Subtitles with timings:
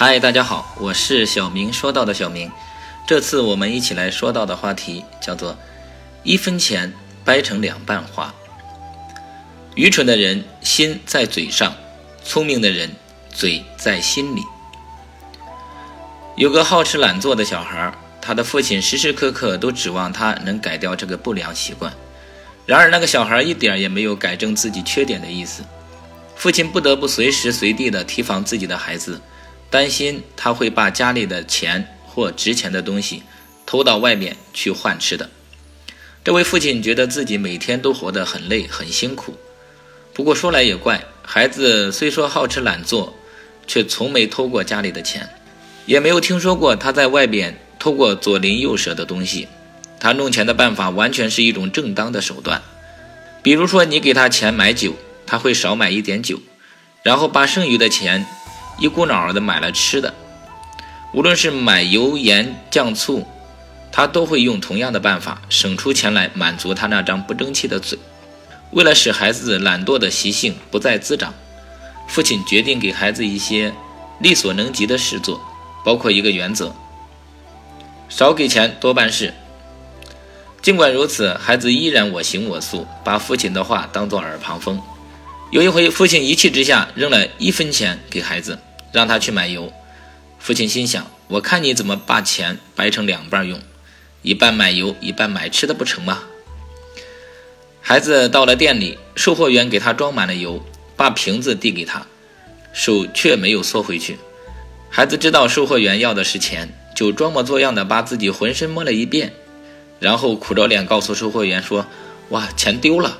[0.00, 1.72] 嗨，大家好，我是小明。
[1.72, 2.52] 说到的小明，
[3.04, 5.58] 这次我们一起来说到的话题叫做
[6.22, 6.92] “一分钱
[7.24, 8.32] 掰成两半花”。
[9.74, 11.74] 愚蠢的人心在嘴上，
[12.22, 12.94] 聪明的人
[13.34, 14.42] 嘴在心里。
[16.36, 17.92] 有个好吃懒做的小孩，
[18.22, 21.92] 他的父亲时时刻刻都指望他能改掉这个不良习惯。
[22.66, 25.64] 然而，那个小孩一点也没有改正自己缺点的意思。
[26.36, 29.20] 父亲不得不随时随地地提防自己的孩子。
[29.70, 33.22] 担心他会把家里的钱或值钱的东西
[33.66, 35.30] 偷到外面去换吃的。
[36.24, 39.36] 这位父亲觉得自己每天都活得很累很辛苦。
[40.12, 43.14] 不过说来也怪，孩子虽说好吃懒做，
[43.66, 45.28] 却从没偷过家里的钱，
[45.86, 49.48] 也没有听说过他在外边偷过左邻右舍的东西。
[50.00, 52.62] 他弄钱的办法完全是一种正当的手段。
[53.42, 54.94] 比如说，你给他钱买酒，
[55.26, 56.40] 他会少买一点酒，
[57.02, 58.26] 然后把剩余的钱。
[58.78, 60.14] 一股脑儿的买了吃的，
[61.12, 63.26] 无论是买油盐酱醋，
[63.90, 67.98] 他都会用同样的办法省出钱来满足他那张不争气的嘴。
[68.70, 71.34] 为了使孩子懒惰的习性不再滋长，
[72.06, 73.72] 父亲决定给孩子一些
[74.20, 75.40] 力所能及的事做，
[75.84, 76.72] 包括一个原则：
[78.08, 79.34] 少给钱多办事。
[80.60, 84.80] 尽管如此，孩子依然我行我素，把父亲的话当作耳旁风。
[85.50, 88.58] 有一回，父亲一气之下扔了一分钱给孩子。
[88.92, 89.72] 让他去买油，
[90.38, 93.60] 父亲心想：我看你怎么把钱掰成两半用，
[94.22, 96.22] 一半买油，一半买吃的，不成吗？
[97.80, 100.62] 孩子到了店里，售货员给他装满了油，
[100.96, 102.06] 把瓶子递给他，
[102.72, 104.18] 手却没有缩回去。
[104.90, 109.32] 孩子知道售货员要的是钱，就装模作样的把自己浑身摸了一遍，
[110.00, 111.86] 然后苦着脸告诉售货员说
[112.30, 113.18] ：“哇，钱丢了。”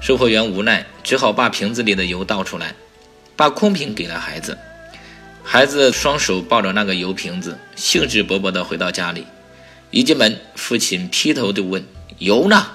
[0.00, 2.74] 售货员无奈，只好把瓶子里的油倒出来。
[3.36, 4.56] 把空瓶给了孩子，
[5.44, 9.26] 孩子双手抱着那个油瓶子，兴致勃勃地回到家里。
[9.90, 11.86] 一进门，父亲劈头就问
[12.18, 12.66] ：“油呢？”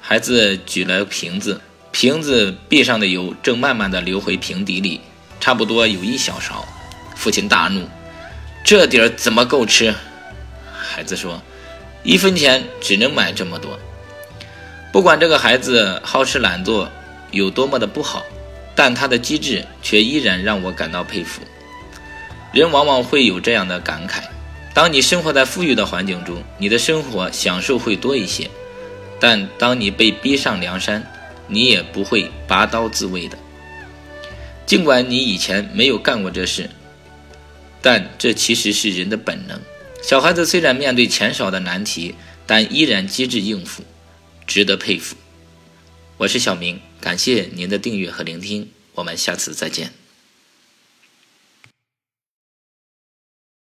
[0.00, 1.60] 孩子举了瓶子，
[1.90, 5.00] 瓶子壁上的油正慢慢地流回瓶底里，
[5.40, 6.66] 差不多有一小勺。
[7.16, 7.88] 父亲大怒
[8.64, 9.94] ：“这点儿怎么够吃？”
[10.72, 11.42] 孩子说
[12.04, 13.78] ：“一分钱只能买这么多。”
[14.92, 16.90] 不管这个孩子好吃懒做
[17.30, 18.22] 有多么的不好。
[18.74, 21.42] 但他的机智却依然让我感到佩服。
[22.52, 24.22] 人往往会有这样的感慨：
[24.74, 28.46] 当你生活在富裕的环境中，你的生活享受会多一些；
[29.18, 31.02] 但当你被逼上梁山，
[31.46, 33.38] 你也不会拔刀自卫的。
[34.66, 36.70] 尽管你以前没有干过这事，
[37.80, 39.60] 但这其实是人的本能。
[40.02, 42.14] 小孩子虽然面对钱少的难题，
[42.46, 43.82] 但依然机智应付，
[44.46, 45.16] 值得佩服。
[46.16, 46.80] 我是小明。
[47.02, 50.01] 感谢您的订阅和聆听，我们下次再见。